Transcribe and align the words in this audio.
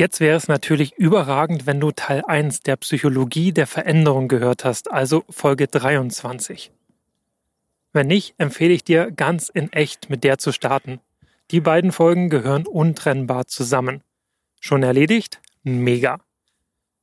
Jetzt 0.00 0.18
wäre 0.20 0.34
es 0.34 0.48
natürlich 0.48 0.96
überragend, 0.96 1.66
wenn 1.66 1.78
du 1.78 1.90
Teil 1.90 2.22
1 2.26 2.60
der 2.60 2.76
Psychologie 2.76 3.52
der 3.52 3.66
Veränderung 3.66 4.28
gehört 4.28 4.64
hast, 4.64 4.90
also 4.90 5.24
Folge 5.28 5.66
23. 5.66 6.72
Wenn 7.92 8.06
nicht, 8.06 8.34
empfehle 8.38 8.72
ich 8.72 8.82
dir 8.82 9.10
ganz 9.10 9.50
in 9.50 9.70
echt 9.74 10.08
mit 10.08 10.24
der 10.24 10.38
zu 10.38 10.52
starten. 10.52 11.00
Die 11.50 11.60
beiden 11.60 11.92
Folgen 11.92 12.30
gehören 12.30 12.66
untrennbar 12.66 13.46
zusammen. 13.46 14.02
Schon 14.58 14.82
erledigt? 14.82 15.42
Mega. 15.64 16.20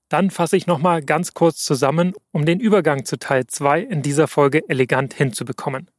Dann 0.10 0.32
fasse 0.32 0.58
ich 0.58 0.66
nochmal 0.66 1.04
ganz 1.04 1.36
kurz 1.36 1.64
zusammen, 1.64 2.16
um 2.32 2.48
den 2.48 2.60
Übergang 2.60 3.06
zu 3.06 3.20
Teil 3.20 3.46
2 3.46 3.80
in 3.80 4.02
dieser 4.02 4.28
Folge 4.28 4.68
elegant 4.70 5.14
hinzubekommen. 5.14 5.92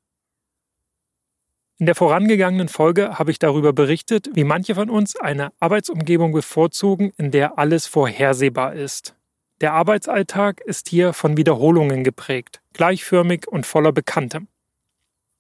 In 1.79 1.87
der 1.87 1.95
vorangegangenen 1.95 2.69
Folge 2.69 3.19
habe 3.19 3.31
ich 3.31 3.39
darüber 3.39 3.73
berichtet, 3.73 4.31
wie 4.35 4.45
manche 4.45 4.75
von 4.75 4.91
uns 4.91 5.17
eine 5.17 5.53
Arbeitsumgebung 5.61 6.33
bevorzugen, 6.33 7.13
in 7.17 7.31
der 7.31 7.59
alles 7.59 7.87
vorhersehbar 7.87 8.75
ist. 8.75 9.15
Der 9.61 9.73
Arbeitsalltag 9.73 10.61
ist 10.61 10.89
hier 10.89 11.13
von 11.13 11.37
Wiederholungen 11.37 12.05
geprägt, 12.05 12.61
gleichförmig 12.73 13.47
und 13.49 13.67
voller 13.67 13.93
Bekanntem, 13.93 14.49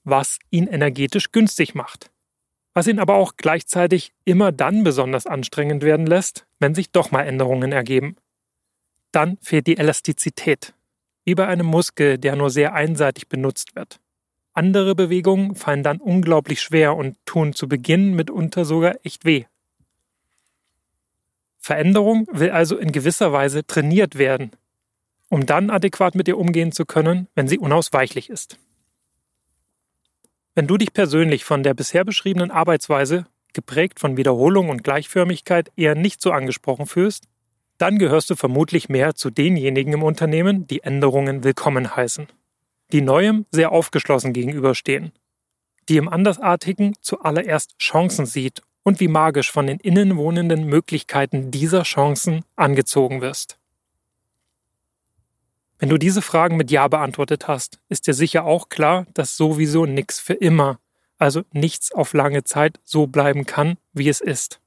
was 0.05 0.38
ihn 0.51 0.66
energetisch 0.66 1.33
günstig 1.33 1.74
macht 1.74 2.11
was 2.78 2.86
ihn 2.86 3.00
aber 3.00 3.16
auch 3.16 3.33
gleichzeitig 3.36 4.12
immer 4.25 4.52
dann 4.52 4.84
besonders 4.84 5.27
anstrengend 5.27 5.83
werden 5.83 6.06
lässt, 6.06 6.47
wenn 6.61 6.77
sich 6.77 6.92
doch 6.92 7.11
mal 7.11 7.25
Änderungen 7.25 7.73
ergeben. 7.73 8.14
Dann 9.11 9.36
fehlt 9.41 9.66
die 9.66 9.78
Elastizität, 9.78 10.75
wie 11.25 11.34
bei 11.34 11.48
einem 11.48 11.66
Muskel, 11.66 12.19
der 12.19 12.36
nur 12.36 12.50
sehr 12.50 12.75
einseitig 12.75 13.28
benutzt 13.28 13.75
wird. 13.75 13.98
Andere 14.59 14.97
Bewegungen 14.97 15.55
fallen 15.55 15.85
dann 15.85 16.01
unglaublich 16.01 16.61
schwer 16.61 16.97
und 16.97 17.17
tun 17.27 17.53
zu 17.53 17.69
Beginn 17.69 18.15
mitunter 18.17 18.65
sogar 18.65 18.97
echt 19.05 19.25
weh. 19.25 19.45
Veränderung 21.61 22.27
will 22.33 22.51
also 22.51 22.77
in 22.77 22.91
gewisser 22.91 23.33
Weise 23.33 23.65
trainiert 23.65 24.19
werden, 24.19 24.50
um 25.28 25.47
dann 25.47 25.70
adäquat 25.70 26.17
mit 26.17 26.27
ihr 26.27 26.37
umgehen 26.37 26.73
zu 26.73 26.87
können, 26.87 27.28
wenn 27.37 27.47
sie 27.47 27.61
unausweichlich 27.61 28.31
ist. 28.31 28.59
Wenn 30.56 30.67
du 30.67 30.77
dich 30.77 30.93
persönlich 30.93 31.45
von 31.45 31.62
der 31.62 31.75
bisher 31.75 32.05
beschriebenen 32.05 32.50
Arbeitsweise, 32.50 33.27
geprägt 33.53 34.00
von 34.00 34.17
Wiederholung 34.17 34.70
und 34.70 34.83
Gleichförmigkeit, 34.83 35.70
eher 35.77 35.95
nicht 35.95 36.20
so 36.20 36.33
angesprochen 36.33 36.87
fühlst, 36.87 37.28
dann 37.77 37.97
gehörst 38.00 38.28
du 38.28 38.34
vermutlich 38.34 38.89
mehr 38.89 39.15
zu 39.15 39.31
denjenigen 39.31 39.93
im 39.93 40.03
Unternehmen, 40.03 40.67
die 40.67 40.83
Änderungen 40.83 41.45
willkommen 41.45 41.95
heißen, 41.95 42.27
die 42.92 43.00
Neuem 43.00 43.47
sehr 43.50 43.72
aufgeschlossen 43.72 44.33
gegenüberstehen, 44.33 45.12
die 45.89 45.97
im 45.97 46.08
Andersartigen 46.08 46.94
zuallererst 47.00 47.78
Chancen 47.78 48.27
sieht 48.27 48.62
und 48.83 49.00
wie 49.00 49.08
magisch 49.08 49.53
von 49.53 49.67
den 49.67 49.78
innen 49.81 50.17
wohnenden 50.17 50.64
Möglichkeiten 50.64 51.50
dieser 51.50 51.83
Chancen 51.83 52.44
angezogen 52.56 53.20
wirst. 53.20 53.59
Wenn 55.78 55.91
du 55.91 55.98
diese 55.98 56.22
Fragen 56.22 56.56
mit 56.56 56.70
Ja 56.70 56.89
beantwortet 56.89 57.47
hast, 57.47 57.78
ist 57.89 58.06
dir 58.06 58.14
sicher 58.14 58.44
auch 58.44 58.69
klar, 58.69 59.06
dass 59.14 59.36
sowieso 59.36 59.86
nichts 59.86 60.19
für 60.19 60.34
immer, 60.34 60.81
also 61.19 61.42
nichts 61.53 61.92
auf 61.92 62.14
lange 62.14 62.44
Zeit 62.44 62.81
so 62.84 63.06
bleiben 63.06 63.47
kann, 63.47 63.77
wie 63.92 64.09
es 64.09 64.20
ist. 64.20 64.61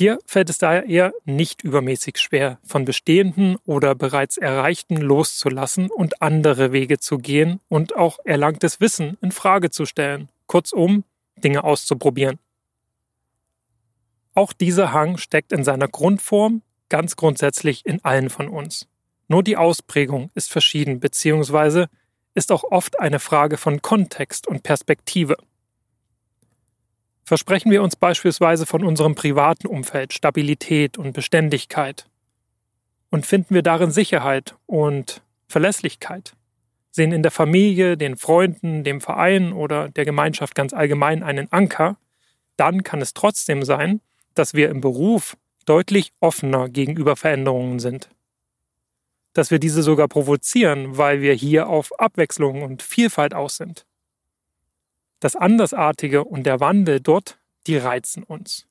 Dir 0.00 0.18
fällt 0.26 0.50
es 0.50 0.58
daher 0.58 0.86
eher 0.86 1.12
nicht 1.24 1.62
übermäßig 1.62 2.18
schwer, 2.18 2.58
von 2.64 2.84
bestehenden 2.84 3.56
oder 3.64 3.94
bereits 3.94 4.36
erreichten 4.36 4.96
loszulassen 4.96 5.88
und 5.88 6.20
andere 6.20 6.72
Wege 6.72 6.98
zu 6.98 7.18
gehen 7.18 7.60
und 7.68 7.94
auch 7.94 8.18
erlangtes 8.24 8.80
Wissen 8.80 9.16
in 9.22 9.30
Frage 9.30 9.70
zu 9.70 9.86
stellen, 9.86 10.28
kurzum 10.46 11.04
Dinge 11.36 11.62
auszuprobieren. 11.62 12.38
Auch 14.34 14.52
dieser 14.52 14.92
Hang 14.92 15.16
steckt 15.16 15.52
in 15.52 15.62
seiner 15.62 15.86
Grundform 15.86 16.62
ganz 16.88 17.14
grundsätzlich 17.14 17.86
in 17.86 18.04
allen 18.04 18.30
von 18.30 18.48
uns. 18.48 18.88
Nur 19.28 19.44
die 19.44 19.56
Ausprägung 19.56 20.30
ist 20.34 20.50
verschieden 20.50 20.98
bzw. 20.98 21.86
ist 22.34 22.50
auch 22.50 22.64
oft 22.64 22.98
eine 22.98 23.20
Frage 23.20 23.56
von 23.56 23.80
Kontext 23.80 24.48
und 24.48 24.64
Perspektive. 24.64 25.36
Versprechen 27.24 27.70
wir 27.70 27.82
uns 27.82 27.96
beispielsweise 27.96 28.66
von 28.66 28.84
unserem 28.84 29.14
privaten 29.14 29.66
Umfeld 29.66 30.12
Stabilität 30.12 30.98
und 30.98 31.14
Beständigkeit? 31.14 32.06
Und 33.10 33.24
finden 33.24 33.54
wir 33.54 33.62
darin 33.62 33.90
Sicherheit 33.90 34.56
und 34.66 35.22
Verlässlichkeit, 35.48 36.34
sehen 36.90 37.12
in 37.12 37.22
der 37.22 37.30
Familie, 37.30 37.96
den 37.96 38.18
Freunden, 38.18 38.84
dem 38.84 39.00
Verein 39.00 39.54
oder 39.54 39.88
der 39.88 40.04
Gemeinschaft 40.04 40.54
ganz 40.54 40.74
allgemein 40.74 41.22
einen 41.22 41.50
Anker, 41.50 41.96
dann 42.56 42.82
kann 42.82 43.00
es 43.00 43.14
trotzdem 43.14 43.62
sein, 43.62 44.00
dass 44.34 44.52
wir 44.52 44.68
im 44.68 44.82
Beruf 44.82 45.36
deutlich 45.64 46.12
offener 46.20 46.68
gegenüber 46.68 47.16
Veränderungen 47.16 47.78
sind. 47.78 48.10
Dass 49.32 49.50
wir 49.50 49.58
diese 49.58 49.82
sogar 49.82 50.08
provozieren, 50.08 50.98
weil 50.98 51.22
wir 51.22 51.32
hier 51.32 51.68
auf 51.68 51.98
Abwechslung 51.98 52.62
und 52.62 52.82
Vielfalt 52.82 53.32
aus 53.32 53.56
sind. 53.56 53.86
Das 55.24 55.36
Andersartige 55.36 56.22
und 56.22 56.44
der 56.44 56.60
Wandel 56.60 57.00
dort, 57.00 57.38
die 57.66 57.78
reizen 57.78 58.24
uns. 58.24 58.66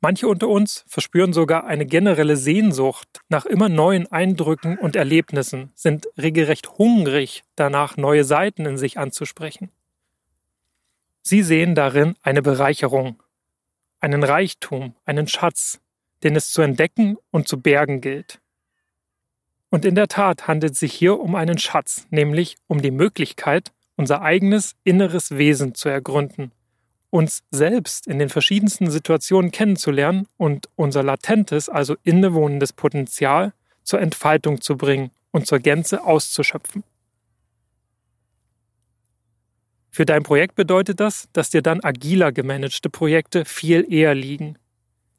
Manche 0.00 0.28
unter 0.28 0.48
uns 0.48 0.82
verspüren 0.88 1.34
sogar 1.34 1.66
eine 1.66 1.84
generelle 1.84 2.38
Sehnsucht 2.38 3.20
nach 3.28 3.44
immer 3.44 3.68
neuen 3.68 4.10
Eindrücken 4.10 4.78
und 4.78 4.96
Erlebnissen, 4.96 5.72
sind 5.74 6.08
regelrecht 6.16 6.78
hungrig 6.78 7.44
danach, 7.54 7.98
neue 7.98 8.24
Seiten 8.24 8.64
in 8.64 8.78
sich 8.78 8.98
anzusprechen. 8.98 9.70
Sie 11.20 11.42
sehen 11.42 11.74
darin 11.74 12.14
eine 12.22 12.40
Bereicherung, 12.40 13.22
einen 14.00 14.24
Reichtum, 14.24 14.94
einen 15.04 15.28
Schatz, 15.28 15.82
den 16.22 16.34
es 16.34 16.50
zu 16.50 16.62
entdecken 16.62 17.18
und 17.30 17.46
zu 17.46 17.60
bergen 17.60 18.00
gilt. 18.00 18.40
Und 19.68 19.84
in 19.84 19.96
der 19.96 20.08
Tat 20.08 20.48
handelt 20.48 20.72
es 20.72 20.78
sich 20.78 20.94
hier 20.94 21.20
um 21.20 21.34
einen 21.34 21.58
Schatz, 21.58 22.06
nämlich 22.08 22.56
um 22.68 22.80
die 22.80 22.90
Möglichkeit, 22.90 23.74
unser 23.96 24.22
eigenes 24.22 24.76
inneres 24.84 25.36
Wesen 25.36 25.74
zu 25.74 25.88
ergründen, 25.88 26.52
uns 27.10 27.42
selbst 27.50 28.06
in 28.06 28.18
den 28.18 28.28
verschiedensten 28.28 28.90
Situationen 28.90 29.50
kennenzulernen 29.50 30.26
und 30.36 30.68
unser 30.76 31.02
latentes, 31.02 31.68
also 31.68 31.96
innewohnendes 32.02 32.72
Potenzial 32.72 33.52
zur 33.82 34.00
Entfaltung 34.00 34.60
zu 34.60 34.76
bringen 34.76 35.10
und 35.30 35.46
zur 35.46 35.58
Gänze 35.58 36.04
auszuschöpfen. 36.04 36.84
Für 39.90 40.04
dein 40.04 40.24
Projekt 40.24 40.56
bedeutet 40.56 41.00
das, 41.00 41.28
dass 41.32 41.48
dir 41.48 41.62
dann 41.62 41.82
agiler 41.82 42.30
gemanagte 42.30 42.90
Projekte 42.90 43.46
viel 43.46 43.90
eher 43.90 44.14
liegen. 44.14 44.58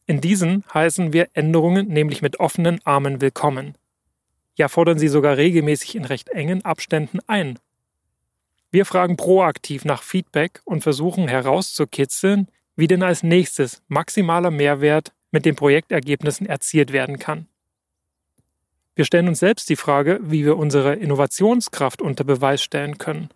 In 0.06 0.22
diesen 0.22 0.64
heißen 0.72 1.14
wir 1.14 1.30
Änderungen 1.34 1.88
nämlich 1.88 2.22
mit 2.22 2.40
offenen 2.40 2.80
Armen 2.86 3.20
willkommen. 3.20 3.76
Ja, 4.56 4.68
fordern 4.68 5.00
sie 5.00 5.08
sogar 5.08 5.36
regelmäßig 5.36 5.96
in 5.96 6.06
recht 6.06 6.30
engen 6.30 6.64
Abständen 6.64 7.20
ein. 7.26 7.58
Wir 8.72 8.86
fragen 8.86 9.18
proaktiv 9.18 9.86
nach 9.86 10.04
Feedback 10.04 10.62
und 10.66 10.82
versuchen 10.82 11.28
herauszukitzeln, 11.28 12.48
wie 12.76 12.88
denn 12.88 13.04
als 13.04 13.24
nächstes 13.24 13.82
maximaler 13.88 14.52
Mehrwert 14.52 15.14
mit 15.32 15.46
den 15.46 15.56
Projektergebnissen 15.56 16.46
erzielt 16.46 16.92
werden 16.92 17.20
kann. 17.20 17.48
Wir 18.96 19.06
stellen 19.06 19.28
uns 19.28 19.40
selbst 19.40 19.70
die 19.70 19.76
Frage, 19.76 20.20
wie 20.22 20.44
wir 20.44 20.58
unsere 20.58 20.96
Innovationskraft 20.96 22.02
unter 22.02 22.24
Beweis 22.24 22.62
stellen 22.62 22.98
können. 22.98 23.30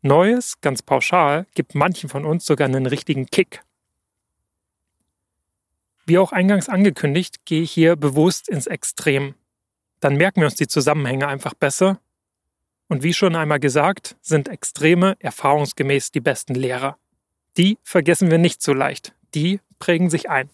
Neues, 0.00 0.60
ganz 0.60 0.82
pauschal, 0.82 1.46
gibt 1.54 1.74
manchen 1.74 2.08
von 2.08 2.24
uns 2.24 2.46
sogar 2.46 2.66
einen 2.66 2.86
richtigen 2.86 3.26
Kick. 3.26 3.62
Wie 6.06 6.18
auch 6.18 6.32
eingangs 6.32 6.68
angekündigt, 6.68 7.44
gehe 7.44 7.62
ich 7.62 7.70
hier 7.70 7.96
bewusst 7.96 8.48
ins 8.48 8.66
Extrem 8.66 9.34
dann 10.02 10.16
merken 10.16 10.40
wir 10.40 10.46
uns 10.46 10.56
die 10.56 10.66
Zusammenhänge 10.66 11.28
einfach 11.28 11.54
besser. 11.54 12.00
Und 12.92 13.02
wie 13.02 13.14
schon 13.14 13.36
einmal 13.36 13.58
gesagt, 13.58 14.16
sind 14.20 14.48
Extreme 14.48 15.16
erfahrungsgemäß 15.18 16.10
die 16.10 16.20
besten 16.20 16.54
Lehrer. 16.54 16.98
Die 17.56 17.78
vergessen 17.82 18.30
wir 18.30 18.36
nicht 18.36 18.60
so 18.60 18.74
leicht, 18.74 19.14
die 19.34 19.60
prägen 19.78 20.10
sich 20.10 20.28
ein. 20.28 20.50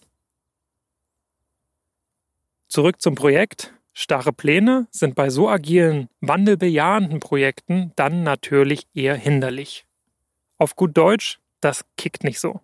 Zurück 2.69 3.01
zum 3.01 3.15
Projekt. 3.15 3.73
Starre 3.91 4.31
Pläne 4.31 4.87
sind 4.89 5.15
bei 5.15 5.29
so 5.29 5.49
agilen, 5.49 6.07
wandelbejahenden 6.21 7.19
Projekten 7.19 7.91
dann 7.97 8.23
natürlich 8.23 8.87
eher 8.93 9.15
hinderlich. 9.15 9.85
Auf 10.57 10.77
gut 10.77 10.95
Deutsch, 10.95 11.41
das 11.59 11.83
kickt 11.97 12.23
nicht 12.23 12.39
so. 12.39 12.61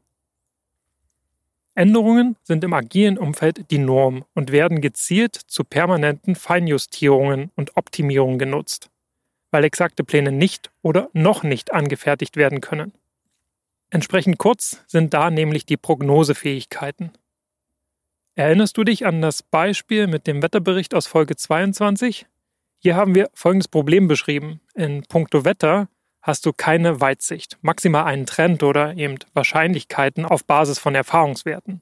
Änderungen 1.74 2.38
sind 2.44 2.64
im 2.64 2.72
agilen 2.72 3.18
Umfeld 3.18 3.70
die 3.72 3.80
Norm 3.80 4.24
und 4.36 4.54
werden 4.54 4.80
gezielt 4.80 5.36
zu 5.36 5.66
permanenten 5.66 6.36
Feinjustierungen 6.36 7.52
und 7.58 7.76
Optimierungen 7.76 8.40
genutzt, 8.40 8.90
weil 9.52 9.64
exakte 9.64 10.04
Pläne 10.04 10.32
nicht 10.32 10.72
oder 10.82 11.10
noch 11.14 11.44
nicht 11.44 11.74
angefertigt 11.74 12.38
werden 12.38 12.62
können. 12.62 12.94
Entsprechend 13.90 14.38
kurz 14.38 14.84
sind 14.88 15.14
da 15.14 15.30
nämlich 15.30 15.66
die 15.66 15.78
Prognosefähigkeiten. 15.78 17.12
Erinnerst 18.36 18.78
du 18.78 18.84
dich 18.84 19.06
an 19.06 19.22
das 19.22 19.44
Beispiel 19.44 20.08
mit 20.08 20.28
dem 20.28 20.42
Wetterbericht 20.42 20.94
aus 20.94 21.08
Folge 21.08 21.38
22? 21.38 22.26
Hier 22.80 22.96
haben 22.96 23.16
wir 23.16 23.30
folgendes 23.34 23.70
Problem 23.70 24.08
beschrieben. 24.08 24.60
In 24.74 25.04
puncto 25.04 25.46
Wetter 25.46 25.88
hast 26.22 26.46
du 26.46 26.52
keine 26.52 27.00
Weitsicht, 27.00 27.58
maximal 27.62 28.06
einen 28.06 28.26
Trend 28.26 28.64
oder 28.64 28.98
eben 28.98 29.18
Wahrscheinlichkeiten 29.34 30.26
auf 30.26 30.44
Basis 30.44 30.80
von 30.80 30.96
Erfahrungswerten. 30.96 31.82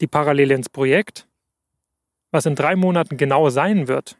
die 0.00 0.06
Parallele 0.06 0.54
ins 0.54 0.68
Projekt? 0.68 1.28
Was 2.30 2.46
in 2.46 2.54
drei 2.56 2.74
Monaten 2.74 3.18
genau 3.18 3.50
sein 3.50 3.88
wird, 3.88 4.16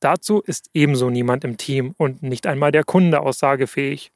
dazu 0.00 0.40
ist 0.40 0.70
ebenso 0.74 1.10
niemand 1.10 1.44
im 1.44 1.56
Team 1.56 1.94
und 1.96 2.22
nicht 2.22 2.46
einmal 2.46 2.72
der 2.72 2.84
Kunde 2.84 3.20
aussagefähig. 3.20 4.12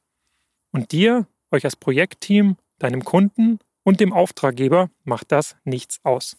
Und 0.71 0.91
dir, 0.91 1.27
euch 1.51 1.65
als 1.65 1.75
Projektteam, 1.75 2.57
deinem 2.79 3.03
Kunden 3.03 3.59
und 3.83 3.99
dem 3.99 4.13
Auftraggeber 4.13 4.89
macht 5.03 5.31
das 5.31 5.55
nichts 5.63 5.99
aus. 6.03 6.37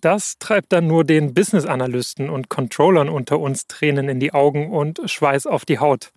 Das 0.00 0.38
treibt 0.38 0.72
dann 0.72 0.86
nur 0.86 1.04
den 1.04 1.34
Business-Analysten 1.34 2.30
und 2.30 2.48
Controllern 2.48 3.10
unter 3.10 3.38
uns 3.38 3.66
Tränen 3.66 4.08
in 4.08 4.18
die 4.18 4.32
Augen 4.32 4.70
und 4.70 5.02
Schweiß 5.04 5.46
auf 5.46 5.66
die 5.66 5.78
Haut, 5.78 6.12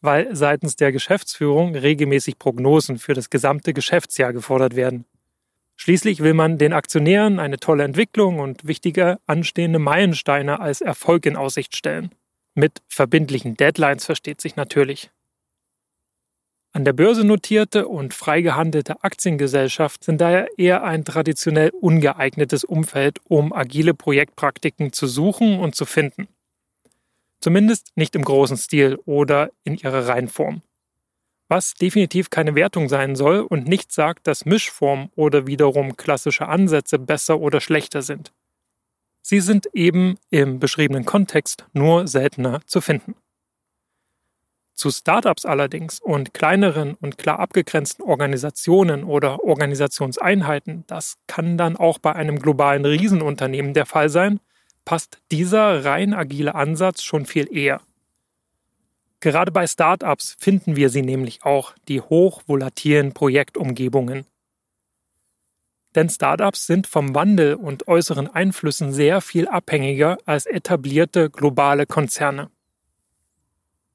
weil 0.00 0.34
seitens 0.34 0.74
der 0.74 0.90
Geschäftsführung 0.90 1.76
regelmäßig 1.76 2.38
Prognosen 2.38 2.98
für 2.98 3.14
das 3.14 3.30
gesamte 3.30 3.72
Geschäftsjahr 3.72 4.32
gefordert 4.32 4.74
werden. 4.74 5.04
Schließlich 5.80 6.20
will 6.20 6.34
man 6.34 6.58
den 6.58 6.72
Aktionären 6.72 7.38
eine 7.38 7.58
tolle 7.58 7.84
Entwicklung 7.84 8.40
und 8.40 8.66
wichtige 8.66 9.20
anstehende 9.26 9.78
Meilensteine 9.78 10.58
als 10.58 10.80
Erfolg 10.80 11.24
in 11.24 11.36
Aussicht 11.36 11.76
stellen. 11.76 12.10
Mit 12.54 12.82
verbindlichen 12.88 13.56
Deadlines 13.56 14.04
versteht 14.04 14.40
sich 14.40 14.56
natürlich. 14.56 15.12
An 16.72 16.84
der 16.84 16.92
Börse 16.92 17.24
notierte 17.24 17.86
und 17.86 18.12
frei 18.12 18.42
gehandelte 18.42 19.04
Aktiengesellschaft 19.04 20.02
sind 20.02 20.20
daher 20.20 20.48
eher 20.58 20.82
ein 20.82 21.04
traditionell 21.04 21.70
ungeeignetes 21.70 22.64
Umfeld, 22.64 23.20
um 23.24 23.52
agile 23.52 23.94
Projektpraktiken 23.94 24.92
zu 24.92 25.06
suchen 25.06 25.60
und 25.60 25.76
zu 25.76 25.86
finden. 25.86 26.26
Zumindest 27.40 27.92
nicht 27.94 28.16
im 28.16 28.24
großen 28.24 28.56
Stil 28.56 28.98
oder 29.06 29.50
in 29.62 29.76
ihrer 29.76 30.08
Reihenform. 30.08 30.60
Was 31.48 31.74
definitiv 31.74 32.28
keine 32.28 32.54
Wertung 32.54 32.88
sein 32.88 33.16
soll 33.16 33.40
und 33.40 33.66
nicht 33.66 33.90
sagt, 33.90 34.26
dass 34.26 34.44
Mischform 34.44 35.10
oder 35.16 35.46
wiederum 35.46 35.96
klassische 35.96 36.46
Ansätze 36.46 36.98
besser 36.98 37.40
oder 37.40 37.60
schlechter 37.60 38.02
sind. 38.02 38.32
Sie 39.22 39.40
sind 39.40 39.66
eben 39.72 40.18
im 40.30 40.58
beschriebenen 40.58 41.04
Kontext 41.04 41.66
nur 41.72 42.06
seltener 42.06 42.60
zu 42.66 42.80
finden. 42.80 43.14
Zu 44.74 44.90
Startups 44.90 45.44
allerdings 45.44 46.00
und 46.00 46.32
kleineren 46.32 46.94
und 46.94 47.18
klar 47.18 47.40
abgegrenzten 47.40 48.04
Organisationen 48.04 49.02
oder 49.02 49.42
Organisationseinheiten, 49.42 50.84
das 50.86 51.16
kann 51.26 51.58
dann 51.58 51.76
auch 51.76 51.98
bei 51.98 52.14
einem 52.14 52.38
globalen 52.38 52.84
Riesenunternehmen 52.84 53.74
der 53.74 53.86
Fall 53.86 54.08
sein, 54.08 54.38
passt 54.84 55.18
dieser 55.32 55.84
rein 55.84 56.14
agile 56.14 56.54
Ansatz 56.54 57.02
schon 57.02 57.26
viel 57.26 57.52
eher. 57.54 57.80
Gerade 59.20 59.50
bei 59.50 59.66
Startups 59.66 60.36
finden 60.38 60.76
wir 60.76 60.90
sie 60.90 61.02
nämlich 61.02 61.44
auch, 61.44 61.74
die 61.88 62.00
hochvolatilen 62.00 63.12
Projektumgebungen. 63.12 64.26
Denn 65.94 66.08
Startups 66.08 66.66
sind 66.66 66.86
vom 66.86 67.14
Wandel 67.14 67.54
und 67.54 67.88
äußeren 67.88 68.28
Einflüssen 68.28 68.92
sehr 68.92 69.20
viel 69.20 69.48
abhängiger 69.48 70.18
als 70.26 70.46
etablierte 70.46 71.30
globale 71.30 71.86
Konzerne. 71.86 72.50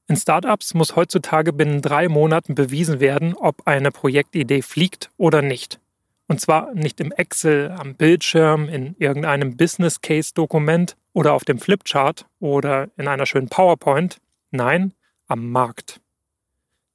In 0.06 0.16
Startups 0.16 0.74
muss 0.74 0.96
heutzutage 0.96 1.54
binnen 1.54 1.80
drei 1.80 2.08
Monaten 2.08 2.54
bewiesen 2.54 3.00
werden, 3.00 3.34
ob 3.34 3.66
eine 3.66 3.90
Projektidee 3.90 4.60
fliegt 4.60 5.10
oder 5.16 5.40
nicht. 5.40 5.80
Und 6.26 6.40
zwar 6.40 6.74
nicht 6.74 7.00
im 7.00 7.12
Excel, 7.12 7.70
am 7.70 7.94
Bildschirm, 7.94 8.68
in 8.68 8.96
irgendeinem 8.98 9.56
Business 9.56 10.02
Case 10.02 10.32
Dokument 10.34 10.96
oder 11.14 11.32
auf 11.32 11.44
dem 11.44 11.58
Flipchart 11.58 12.26
oder 12.38 12.90
in 12.98 13.08
einer 13.08 13.24
schönen 13.24 13.48
PowerPoint. 13.48 14.18
Nein, 14.50 14.92
am 15.34 15.50
Markt. 15.50 16.00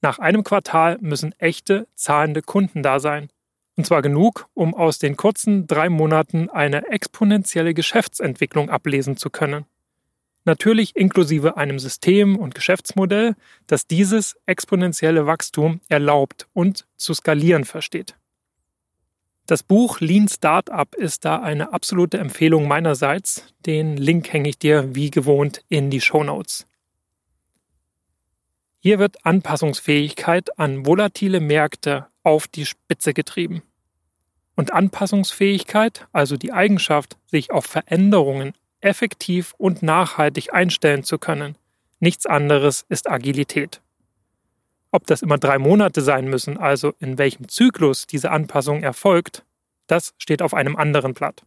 Nach 0.02 0.18
einem 0.18 0.44
Quartal 0.44 0.98
müssen 1.02 1.36
echte, 1.40 1.88
zahlende 1.94 2.42
Kunden 2.42 2.84
da 2.84 3.00
sein. 3.00 3.30
Und 3.76 3.86
zwar 3.86 4.02
genug, 4.02 4.48
um 4.54 4.74
aus 4.74 4.98
den 4.98 5.16
kurzen 5.16 5.68
drei 5.68 5.90
Monaten 5.90 6.50
eine 6.50 6.88
exponentielle 6.88 7.74
Geschäftsentwicklung 7.74 8.70
ablesen 8.70 9.18
zu 9.18 9.30
können 9.30 9.66
natürlich 10.50 10.96
inklusive 10.96 11.58
einem 11.58 11.78
System 11.78 12.36
und 12.36 12.56
Geschäftsmodell, 12.56 13.36
das 13.68 13.86
dieses 13.86 14.36
exponentielle 14.48 15.28
Wachstum 15.28 15.80
erlaubt 15.90 16.48
und 16.54 16.88
zu 16.98 17.14
skalieren 17.14 17.66
versteht. 17.66 18.16
Das 19.46 19.64
Buch 19.64 20.00
Lean 20.00 20.28
Startup 20.28 20.94
ist 20.96 21.26
da 21.26 21.42
eine 21.42 21.74
absolute 21.74 22.18
Empfehlung 22.18 22.68
meinerseits. 22.68 23.46
Den 23.66 23.98
Link 23.98 24.32
hänge 24.34 24.50
ich 24.50 24.60
dir 24.60 24.96
wie 24.96 25.12
gewohnt 25.12 25.64
in 25.70 25.90
die 25.90 26.02
Show 26.02 26.24
Notes. 26.24 26.66
Hier 28.82 28.98
wird 28.98 29.26
Anpassungsfähigkeit 29.26 30.58
an 30.58 30.86
volatile 30.86 31.42
Märkte 31.42 32.08
auf 32.24 32.48
die 32.48 32.66
Spitze 32.66 33.14
getrieben. 33.14 33.62
Und 34.56 34.72
Anpassungsfähigkeit, 34.72 36.08
also 36.14 36.38
die 36.38 36.54
Eigenschaft, 36.54 37.18
sich 37.28 37.52
auf 37.52 37.66
Veränderungen 37.66 38.54
effektiv 38.80 39.54
und 39.58 39.84
nachhaltig 39.84 40.54
einstellen 40.54 41.04
zu 41.04 41.18
können. 41.18 41.58
Nichts 42.00 42.26
anderes 42.26 42.86
ist 42.88 43.10
Agilität. 43.10 43.82
Ob 44.92 45.06
das 45.06 45.22
immer 45.22 45.38
drei 45.38 45.60
Monate 45.60 46.02
sein 46.02 46.30
müssen, 46.30 46.58
also 46.58 46.94
in 47.00 47.18
welchem 47.18 47.50
Zyklus 47.50 48.08
diese 48.08 48.32
Anpassung 48.32 48.82
erfolgt, 48.82 49.44
das 49.88 50.14
steht 50.18 50.42
auf 50.42 50.54
einem 50.54 50.78
anderen 50.78 51.14
Blatt. 51.14 51.44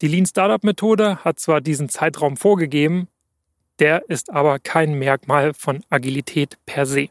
Die 0.00 0.08
Lean 0.08 0.26
Startup 0.26 0.62
Methode 0.64 1.24
hat 1.24 1.38
zwar 1.40 1.60
diesen 1.60 1.88
Zeitraum 1.88 2.36
vorgegeben, 2.36 3.08
der 3.78 4.08
ist 4.08 4.30
aber 4.30 4.58
kein 4.58 4.98
Merkmal 4.98 5.54
von 5.54 5.84
Agilität 5.88 6.58
per 6.66 6.86
se. 6.86 7.08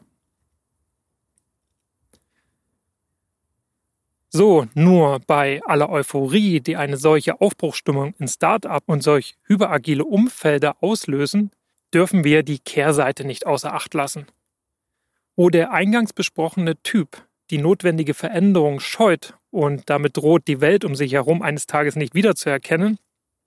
So, 4.30 4.66
nur 4.74 5.20
bei 5.26 5.62
aller 5.64 5.88
Euphorie, 5.88 6.60
die 6.60 6.76
eine 6.76 6.98
solche 6.98 7.40
Aufbruchstimmung 7.40 8.14
in 8.18 8.28
Start-up 8.28 8.84
und 8.86 9.02
solch 9.02 9.36
hyperagile 9.44 10.04
Umfelder 10.04 10.76
auslösen, 10.82 11.50
dürfen 11.94 12.24
wir 12.24 12.42
die 12.42 12.58
Kehrseite 12.58 13.24
nicht 13.24 13.46
außer 13.46 13.72
Acht 13.72 13.94
lassen. 13.94 14.26
Wo 15.34 15.48
der 15.48 15.72
eingangs 15.72 16.12
besprochene 16.12 16.76
Typ 16.82 17.26
die 17.50 17.56
notwendige 17.58 18.12
Veränderung 18.12 18.80
scheut 18.80 19.34
und 19.50 19.88
damit 19.88 20.18
droht, 20.18 20.46
die 20.46 20.60
Welt 20.60 20.84
um 20.84 20.94
sich 20.94 21.12
herum 21.12 21.40
eines 21.40 21.66
Tages 21.66 21.96
nicht 21.96 22.14
wiederzuerkennen, 22.14 22.98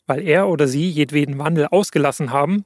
weil 0.08 0.28
er 0.28 0.48
oder 0.48 0.68
sie 0.68 0.90
jedweden 0.90 1.38
Wandel 1.38 1.68
ausgelassen 1.68 2.32
haben, 2.32 2.66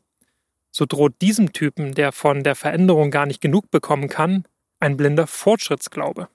so 0.76 0.86
droht 0.86 1.22
diesem 1.22 1.54
Typen, 1.54 1.94
der 1.94 2.12
von 2.12 2.44
der 2.44 2.54
Veränderung 2.54 3.10
gar 3.10 3.26
nicht 3.26 3.40
genug 3.40 3.72
bekommen 3.72 4.10
kann, 4.10 4.44
ein 4.82 4.98
blinder 4.98 5.26
Fortschrittsglaube. 5.26 6.28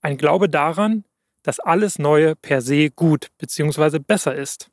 Ein 0.00 0.16
Glaube 0.16 0.48
daran, 0.48 1.04
dass 1.42 1.60
alles 1.60 1.98
Neue 1.98 2.36
per 2.36 2.62
se 2.62 2.88
gut 2.88 3.28
bzw. 3.36 3.98
besser 3.98 4.34
ist. 4.34 4.70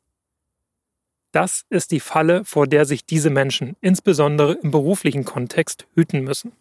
Das 1.32 1.66
ist 1.68 1.90
die 1.90 2.00
Falle, 2.00 2.46
vor 2.46 2.66
der 2.66 2.86
sich 2.86 3.04
diese 3.04 3.28
Menschen 3.28 3.76
insbesondere 3.82 4.54
im 4.54 4.70
beruflichen 4.70 5.26
Kontext 5.26 5.86
hüten 5.94 6.24
müssen. 6.24 6.52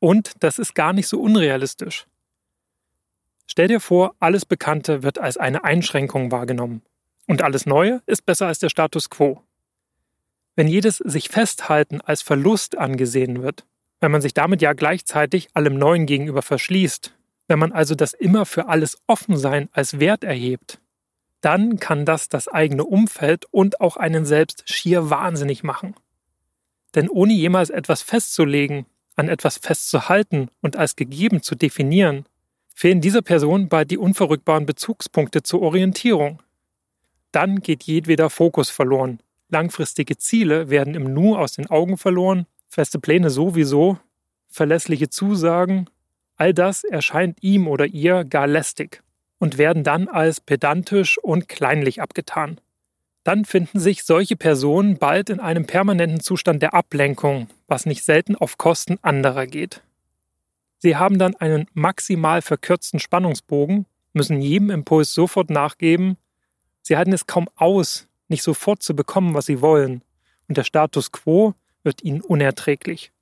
Und 0.00 0.34
das 0.40 0.58
ist 0.58 0.74
gar 0.74 0.92
nicht 0.92 1.08
so 1.08 1.18
unrealistisch. 1.18 2.06
Stell 3.46 3.68
dir 3.68 3.80
vor, 3.80 4.14
alles 4.18 4.44
Bekannte 4.44 5.02
wird 5.02 5.18
als 5.18 5.38
eine 5.38 5.64
Einschränkung 5.64 6.30
wahrgenommen 6.30 6.82
und 7.30 7.42
alles 7.42 7.64
Neue 7.64 8.02
ist 8.06 8.26
besser 8.26 8.48
als 8.48 8.58
der 8.58 8.70
Status 8.70 9.08
quo. 9.08 9.40
Wenn 10.56 10.66
jedes 10.66 10.96
sich 10.96 11.28
festhalten 11.28 12.00
als 12.00 12.22
Verlust 12.22 12.76
angesehen 12.76 13.40
wird, 13.40 13.64
wenn 14.00 14.10
man 14.10 14.20
sich 14.20 14.34
damit 14.34 14.60
ja 14.62 14.72
gleichzeitig 14.72 15.48
allem 15.54 15.78
Neuen 15.78 16.06
gegenüber 16.06 16.42
verschließt, 16.42 17.14
wenn 17.46 17.60
man 17.60 17.70
also 17.70 17.94
das 17.94 18.14
immer 18.14 18.46
für 18.46 18.66
alles 18.66 18.98
Offensein 19.06 19.68
als 19.70 20.00
Wert 20.00 20.24
erhebt, 20.24 20.80
dann 21.40 21.78
kann 21.78 22.04
das 22.04 22.28
das 22.28 22.48
eigene 22.48 22.84
Umfeld 22.84 23.44
und 23.52 23.80
auch 23.80 23.96
einen 23.96 24.24
selbst 24.26 24.68
schier 24.68 25.08
wahnsinnig 25.08 25.62
machen. 25.62 25.94
Denn 26.96 27.08
ohne 27.08 27.32
jemals 27.32 27.70
etwas 27.70 28.02
festzulegen, 28.02 28.86
an 29.14 29.28
etwas 29.28 29.58
festzuhalten 29.58 30.48
und 30.62 30.76
als 30.76 30.96
gegeben 30.96 31.44
zu 31.44 31.54
definieren, 31.54 32.26
fehlen 32.74 33.00
dieser 33.00 33.22
Person 33.22 33.68
bald 33.68 33.92
die 33.92 33.98
unverrückbaren 33.98 34.66
Bezugspunkte 34.66 35.44
zur 35.44 35.62
Orientierung. 35.62 36.40
Dann 37.32 37.60
geht 37.60 37.84
jedweder 37.84 38.30
Fokus 38.30 38.70
verloren. 38.70 39.20
Langfristige 39.48 40.16
Ziele 40.16 40.70
werden 40.70 40.94
im 40.94 41.12
Nu 41.12 41.36
aus 41.36 41.52
den 41.52 41.68
Augen 41.68 41.96
verloren 41.96 42.46
feste 42.70 42.98
Pläne 42.98 43.30
sowieso, 43.30 43.98
verlässliche 44.48 45.10
Zusagen, 45.10 45.90
all 46.36 46.54
das 46.54 46.84
erscheint 46.84 47.42
ihm 47.42 47.68
oder 47.68 47.86
ihr 47.86 48.24
gar 48.24 48.46
lästig 48.46 49.02
und 49.38 49.58
werden 49.58 49.84
dann 49.84 50.08
als 50.08 50.40
pedantisch 50.40 51.18
und 51.18 51.48
kleinlich 51.48 52.00
abgetan. 52.00 52.60
Dann 53.24 53.44
finden 53.44 53.78
sich 53.78 54.04
solche 54.04 54.36
Personen 54.36 54.96
bald 54.96 55.28
in 55.28 55.40
einem 55.40 55.66
permanenten 55.66 56.20
Zustand 56.20 56.62
der 56.62 56.72
Ablenkung, 56.72 57.48
was 57.66 57.84
nicht 57.84 58.04
selten 58.04 58.34
auf 58.36 58.56
Kosten 58.56 58.98
anderer 59.02 59.46
geht. 59.46 59.82
Sie 60.78 60.96
haben 60.96 61.18
dann 61.18 61.36
einen 61.36 61.66
maximal 61.74 62.40
verkürzten 62.40 63.00
Spannungsbogen, 63.00 63.84
müssen 64.14 64.40
jedem 64.40 64.70
Impuls 64.70 65.12
sofort 65.12 65.50
nachgeben, 65.50 66.16
sie 66.82 66.96
halten 66.96 67.12
es 67.12 67.26
kaum 67.26 67.48
aus, 67.56 68.08
nicht 68.28 68.42
sofort 68.42 68.82
zu 68.82 68.94
bekommen, 68.94 69.34
was 69.34 69.46
sie 69.46 69.60
wollen, 69.60 70.02
und 70.48 70.56
der 70.56 70.64
Status 70.64 71.12
quo 71.12 71.54
wird 71.82 72.02
ihnen 72.02 72.20
unerträglich. 72.20 73.12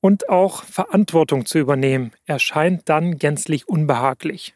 Und 0.00 0.28
auch 0.28 0.62
Verantwortung 0.62 1.46
zu 1.46 1.58
übernehmen 1.58 2.12
erscheint 2.26 2.88
dann 2.88 3.18
gänzlich 3.18 3.68
unbehaglich. 3.68 4.54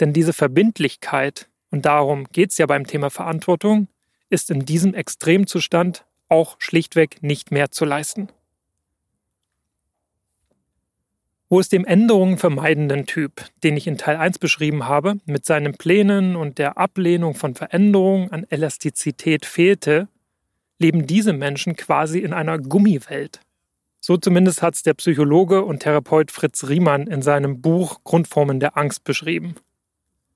Denn 0.00 0.12
diese 0.12 0.32
Verbindlichkeit, 0.32 1.48
und 1.70 1.84
darum 1.84 2.24
geht 2.32 2.50
es 2.50 2.58
ja 2.58 2.66
beim 2.66 2.86
Thema 2.86 3.10
Verantwortung, 3.10 3.88
ist 4.28 4.50
in 4.50 4.64
diesem 4.64 4.94
Extremzustand 4.94 6.04
auch 6.28 6.56
schlichtweg 6.58 7.22
nicht 7.22 7.50
mehr 7.50 7.70
zu 7.70 7.84
leisten. 7.84 8.28
Wo 11.52 11.58
es 11.58 11.68
dem 11.68 11.84
Änderungen 11.84 12.38
vermeidenden 12.38 13.06
Typ, 13.06 13.44
den 13.64 13.76
ich 13.76 13.88
in 13.88 13.98
Teil 13.98 14.16
1 14.16 14.38
beschrieben 14.38 14.86
habe, 14.86 15.16
mit 15.26 15.44
seinen 15.44 15.74
Plänen 15.74 16.36
und 16.36 16.58
der 16.58 16.78
Ablehnung 16.78 17.34
von 17.34 17.56
Veränderungen 17.56 18.30
an 18.30 18.46
Elastizität 18.48 19.44
fehlte, 19.44 20.06
leben 20.78 21.08
diese 21.08 21.32
Menschen 21.32 21.74
quasi 21.74 22.20
in 22.20 22.32
einer 22.32 22.56
Gummiwelt. 22.60 23.40
So 24.00 24.16
zumindest 24.16 24.62
hat 24.62 24.76
es 24.76 24.84
der 24.84 24.94
Psychologe 24.94 25.64
und 25.64 25.80
Therapeut 25.80 26.30
Fritz 26.30 26.68
Riemann 26.68 27.08
in 27.08 27.20
seinem 27.20 27.60
Buch 27.60 28.04
Grundformen 28.04 28.60
der 28.60 28.78
Angst 28.78 29.02
beschrieben. 29.02 29.56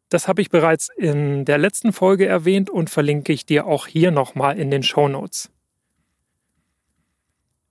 Das 0.08 0.26
habe 0.26 0.42
ich 0.42 0.50
bereits 0.50 0.88
in 0.96 1.44
der 1.44 1.58
letzten 1.58 1.92
Folge 1.92 2.26
erwähnt 2.26 2.70
und 2.70 2.90
verlinke 2.90 3.32
ich 3.32 3.46
dir 3.46 3.66
auch 3.66 3.86
hier 3.86 4.10
nochmal 4.10 4.58
in 4.58 4.72
den 4.72 4.82
Show 4.82 5.08
Notes. 5.08 5.53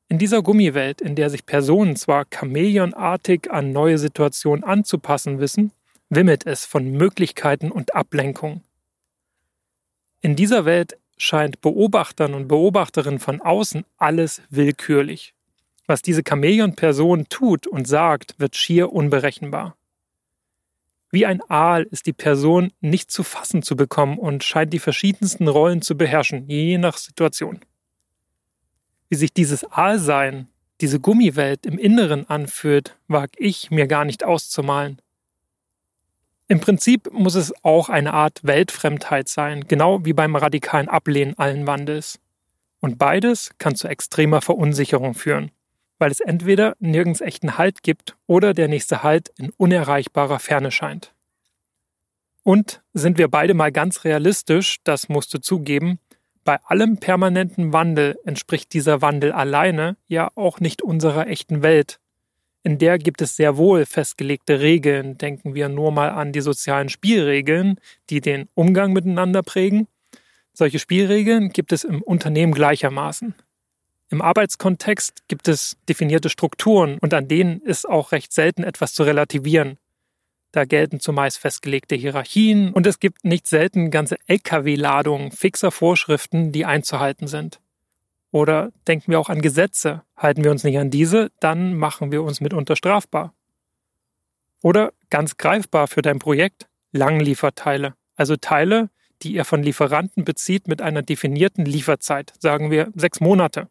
In 0.10 0.18
dieser 0.18 0.44
Gummiwelt, 0.44 1.02
in 1.02 1.16
der 1.16 1.30
sich 1.30 1.46
Personen 1.46 1.96
zwar 1.96 2.26
chamäleonartig 2.32 3.50
an 3.52 3.72
neue 3.72 3.98
Situationen 3.98 4.64
anzupassen 4.64 5.40
wissen, 5.40 5.72
wimmelt 6.10 6.46
es 6.46 6.66
von 6.66 6.92
Möglichkeiten 6.92 7.72
und 7.72 7.96
Ablenkung. 7.96 8.62
In 10.22 10.36
dieser 10.36 10.66
Welt 10.66 10.98
scheint 11.18 11.62
Beobachtern 11.62 12.34
und 12.34 12.48
Beobachterinnen 12.48 13.20
von 13.20 13.42
außen 13.42 13.86
alles 13.98 14.42
willkürlich. 14.50 15.34
Was 15.86 16.02
diese 16.02 16.24
Chamäleon-Person 16.28 17.26
tut 17.30 17.68
und 17.68 17.88
sagt, 17.88 18.36
wird 18.40 18.56
schier 18.56 18.94
unberechenbar. 18.94 19.76
Wie 21.12 21.26
ein 21.26 21.42
Aal 21.50 21.84
ist 21.84 22.08
die 22.08 22.14
Person 22.14 22.72
nicht 22.80 23.12
zu 23.12 23.24
fassen 23.24 23.62
zu 23.62 23.76
bekommen 23.76 24.18
und 24.18 24.44
scheint 24.44 24.74
die 24.74 24.80
verschiedensten 24.80 25.48
Rollen 25.48 25.82
zu 25.82 25.96
beherrschen, 25.96 26.48
je 26.48 26.78
nach 26.78 26.98
Situation. 26.98 27.60
Wie 29.14 29.18
sich 29.18 29.32
dieses 29.32 29.64
Aalsein, 29.66 30.48
diese 30.82 31.00
Gummiwelt 31.00 31.68
im 31.68 31.78
Inneren 31.78 32.28
anfühlt, 32.28 32.98
wag 33.08 33.30
ich 33.38 33.70
mir 33.70 33.86
gar 33.86 34.06
nicht 34.06 34.24
auszumalen. 34.24 35.00
Im 36.48 36.60
Prinzip 36.60 37.14
muss 37.14 37.36
es 37.36 37.54
auch 37.64 37.90
eine 37.90 38.12
Art 38.16 38.40
Weltfremdheit 38.42 39.28
sein, 39.28 39.68
genau 39.68 40.04
wie 40.04 40.14
beim 40.14 40.36
radikalen 40.36 40.90
Ablehnen 40.90 41.38
allen 41.38 41.68
Wandels. 41.68 42.20
Und 42.80 42.98
beides 42.98 43.52
kann 43.60 43.76
zu 43.76 43.88
extremer 43.88 44.42
Verunsicherung 44.42 45.14
führen, 45.14 45.52
weil 46.00 46.10
es 46.10 46.20
entweder 46.20 46.76
nirgends 46.80 47.22
echten 47.22 47.60
Halt 47.60 47.84
gibt 47.84 48.16
oder 48.26 48.56
der 48.56 48.68
nächste 48.68 49.04
Halt 49.04 49.32
in 49.38 49.52
unerreichbarer 49.58 50.40
Ferne 50.40 50.72
scheint. 50.72 51.14
Und 52.42 52.82
sind 52.94 53.20
wir 53.20 53.28
beide 53.28 53.54
mal 53.54 53.72
ganz 53.72 54.06
realistisch, 54.06 54.78
das 54.84 55.08
musst 55.08 55.32
du 55.36 55.38
zugeben, 55.40 56.00
bei 56.44 56.60
allem 56.66 56.98
permanenten 56.98 57.74
Wandel 57.74 58.18
entspricht 58.26 58.74
dieser 58.74 59.02
Wandel 59.02 59.32
alleine 59.32 59.98
ja 60.08 60.30
auch 60.36 60.60
nicht 60.60 60.82
unserer 60.82 61.28
echten 61.28 61.64
Welt. 61.64 62.00
In 62.64 62.78
der 62.78 62.98
gibt 62.98 63.22
es 63.22 63.36
sehr 63.36 63.58
wohl 63.58 63.86
festgelegte 63.86 64.62
Regeln. 64.62 65.18
Denken 65.18 65.54
wir 65.54 65.68
nur 65.68 65.92
mal 65.92 66.10
an 66.10 66.32
die 66.32 66.42
sozialen 66.42 66.90
Spielregeln, 66.90 67.80
die 68.10 68.22
den 68.22 68.48
Umgang 68.54 68.94
miteinander 68.94 69.44
prägen. 69.44 69.88
Solche 70.54 70.80
Spielregeln 70.80 71.50
gibt 71.50 71.74
es 71.74 71.84
im 71.84 72.02
Unternehmen 72.02 72.54
gleichermaßen. 72.54 73.36
Im 74.10 74.22
Arbeitskontext 74.22 75.28
gibt 75.28 75.48
es 75.48 75.78
definierte 75.90 76.30
Strukturen 76.30 77.00
und 77.02 77.14
an 77.14 77.28
denen 77.28 77.60
ist 77.62 77.90
auch 77.90 78.12
recht 78.12 78.32
selten 78.32 78.64
etwas 78.64 78.94
zu 78.94 79.04
relativieren. 79.04 79.78
Da 80.54 80.66
gelten 80.66 81.00
zumeist 81.00 81.40
festgelegte 81.40 81.96
Hierarchien 81.96 82.74
und 82.74 82.86
es 82.86 83.00
gibt 83.00 83.26
nicht 83.26 83.48
selten 83.48 83.90
ganze 83.90 84.18
Lkw-Ladungen 84.28 85.32
fixer 85.32 85.72
Vorschriften, 85.72 86.52
die 86.52 86.64
einzuhalten 86.64 87.28
sind. 87.28 87.60
Oder 88.30 88.72
denken 88.88 89.12
wir 89.12 89.20
auch 89.20 89.30
an 89.30 89.42
Gesetze. 89.42 90.04
Halten 90.16 90.44
wir 90.44 90.52
uns 90.52 90.64
nicht 90.64 90.78
an 90.78 90.92
diese, 90.92 91.32
dann 91.40 91.74
machen 91.74 92.12
wir 92.12 92.22
uns 92.22 92.40
mitunter 92.40 92.76
strafbar. 92.76 93.34
Oder 94.62 94.94
ganz 95.10 95.38
greifbar 95.38 95.88
für 95.88 96.04
dein 96.04 96.20
Projekt 96.20 96.68
Langlieferteile, 96.92 97.96
also 98.16 98.36
Teile, 98.36 98.92
die 99.24 99.34
ihr 99.34 99.46
von 99.46 99.64
Lieferanten 99.64 100.24
bezieht 100.24 100.68
mit 100.68 100.84
einer 100.84 101.02
definierten 101.02 101.66
Lieferzeit, 101.66 102.34
sagen 102.40 102.70
wir 102.70 102.92
sechs 102.94 103.20
Monate. 103.20 103.70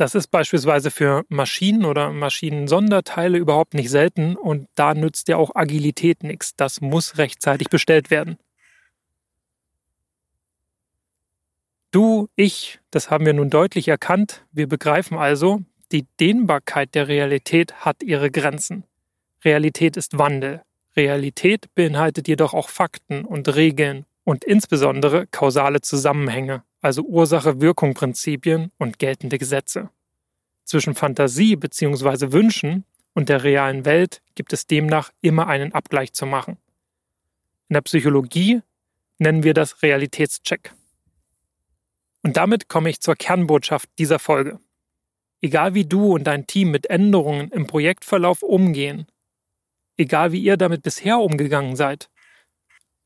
Das 0.00 0.14
ist 0.14 0.28
beispielsweise 0.28 0.90
für 0.90 1.26
Maschinen 1.28 1.84
oder 1.84 2.10
Maschinensonderteile 2.10 3.36
überhaupt 3.36 3.74
nicht 3.74 3.90
selten 3.90 4.34
und 4.34 4.66
da 4.74 4.94
nützt 4.94 5.28
ja 5.28 5.36
auch 5.36 5.50
Agilität 5.54 6.22
nichts. 6.22 6.56
Das 6.56 6.80
muss 6.80 7.18
rechtzeitig 7.18 7.68
bestellt 7.68 8.10
werden. 8.10 8.38
Du, 11.90 12.28
ich, 12.34 12.80
das 12.90 13.10
haben 13.10 13.26
wir 13.26 13.34
nun 13.34 13.50
deutlich 13.50 13.88
erkannt. 13.88 14.46
Wir 14.52 14.68
begreifen 14.68 15.18
also, 15.18 15.60
die 15.92 16.06
Dehnbarkeit 16.18 16.94
der 16.94 17.06
Realität 17.06 17.84
hat 17.84 18.02
ihre 18.02 18.30
Grenzen. 18.30 18.84
Realität 19.44 19.98
ist 19.98 20.16
Wandel. 20.16 20.62
Realität 20.96 21.66
beinhaltet 21.74 22.26
jedoch 22.26 22.54
auch 22.54 22.70
Fakten 22.70 23.26
und 23.26 23.54
Regeln 23.54 24.06
und 24.24 24.44
insbesondere 24.44 25.26
kausale 25.26 25.82
Zusammenhänge 25.82 26.62
also 26.80 27.02
Ursache-Wirkung-Prinzipien 27.02 28.72
und 28.78 28.98
geltende 28.98 29.38
Gesetze. 29.38 29.90
Zwischen 30.64 30.94
Fantasie 30.94 31.56
bzw. 31.56 32.32
Wünschen 32.32 32.84
und 33.12 33.28
der 33.28 33.44
realen 33.44 33.84
Welt 33.84 34.22
gibt 34.34 34.52
es 34.52 34.66
demnach 34.66 35.10
immer 35.20 35.46
einen 35.46 35.72
Abgleich 35.72 36.12
zu 36.12 36.26
machen. 36.26 36.56
In 37.68 37.74
der 37.74 37.82
Psychologie 37.82 38.62
nennen 39.18 39.42
wir 39.42 39.54
das 39.54 39.82
Realitätscheck. 39.82 40.72
Und 42.22 42.36
damit 42.36 42.68
komme 42.68 42.90
ich 42.90 43.00
zur 43.00 43.16
Kernbotschaft 43.16 43.88
dieser 43.98 44.18
Folge. 44.18 44.58
Egal 45.40 45.74
wie 45.74 45.86
du 45.86 46.14
und 46.14 46.24
dein 46.24 46.46
Team 46.46 46.70
mit 46.70 46.86
Änderungen 46.86 47.50
im 47.50 47.66
Projektverlauf 47.66 48.42
umgehen, 48.42 49.06
egal 49.96 50.32
wie 50.32 50.40
ihr 50.40 50.56
damit 50.56 50.82
bisher 50.82 51.18
umgegangen 51.18 51.76
seid, 51.76 52.10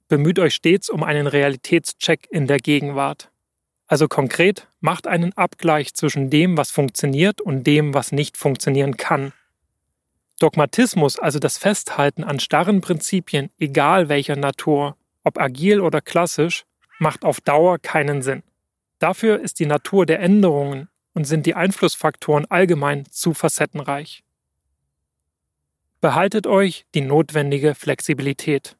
bemüht 0.09 0.39
euch 0.39 0.55
stets 0.55 0.89
um 0.91 1.03
einen 1.03 1.27
Realitätscheck 1.27 2.27
in 2.31 2.47
der 2.47 2.59
Gegenwart. 2.59 3.31
Also 3.87 4.09
konkret, 4.09 4.67
macht 4.81 5.07
einen 5.07 5.33
Abgleich 5.35 5.95
zwischen 5.95 6.31
dem, 6.31 6.57
was 6.57 6.71
funktioniert 6.71 7.41
und 7.41 7.67
dem, 7.67 7.93
was 7.93 8.13
nicht 8.13 8.37
funktionieren 8.37 8.97
kann. 8.97 9.33
Dogmatismus, 10.41 11.19
also 11.19 11.39
das 11.39 11.59
Festhalten 11.59 12.25
an 12.25 12.41
starren 12.41 12.81
Prinzipien, 12.81 13.51
egal 13.59 14.09
welcher 14.09 14.37
Natur, 14.37 14.97
ob 15.23 15.39
agil 15.39 15.81
oder 15.81 16.01
klassisch, 16.01 16.65
macht 16.99 17.25
auf 17.25 17.41
Dauer 17.41 17.79
keinen 17.79 18.23
Sinn. 18.23 18.43
Dafür 18.99 19.41
ist 19.41 19.61
die 19.61 19.67
Natur 19.67 20.07
der 20.07 20.21
Änderungen 20.21 20.89
und 21.13 21.25
sind 21.25 21.47
die 21.47 21.55
Einflussfaktoren 21.55 22.51
allgemein 22.51 23.05
zu 23.11 23.35
facettenreich. 23.35 24.25
Behaltet 26.01 26.47
euch 26.47 26.87
die 26.95 27.01
notwendige 27.01 27.75
Flexibilität 27.75 28.77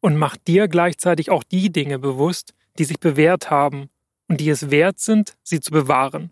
und 0.00 0.16
macht 0.16 0.46
dir 0.46 0.68
gleichzeitig 0.68 1.30
auch 1.30 1.44
die 1.44 1.70
Dinge 1.70 1.98
bewusst, 1.98 2.54
die 2.78 2.84
sich 2.84 2.98
bewährt 2.98 3.50
haben 3.50 3.90
und 4.28 4.40
die 4.40 4.48
es 4.48 4.70
wert 4.70 4.98
sind, 4.98 5.36
sie 5.42 5.60
zu 5.60 5.70
bewahren. 5.70 6.30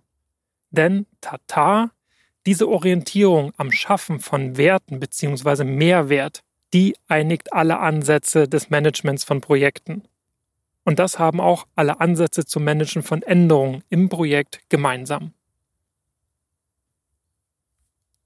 Denn 0.70 1.06
Tata, 1.20 1.90
diese 2.46 2.68
Orientierung 2.68 3.52
am 3.56 3.70
Schaffen 3.70 4.20
von 4.20 4.56
Werten 4.56 4.98
bzw. 4.98 5.64
Mehrwert, 5.64 6.42
die 6.72 6.96
einigt 7.06 7.52
alle 7.52 7.78
Ansätze 7.78 8.48
des 8.48 8.70
Managements 8.70 9.24
von 9.24 9.40
Projekten. 9.40 10.02
Und 10.84 10.98
das 10.98 11.18
haben 11.18 11.40
auch 11.40 11.66
alle 11.76 12.00
Ansätze 12.00 12.44
zum 12.44 12.64
Managen 12.64 13.02
von 13.02 13.22
Änderungen 13.22 13.84
im 13.88 14.08
Projekt 14.08 14.60
gemeinsam. 14.68 15.32